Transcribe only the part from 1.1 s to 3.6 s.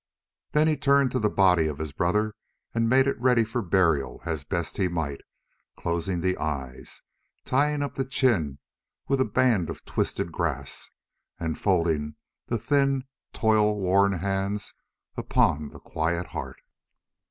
to the body of his brother and made it ready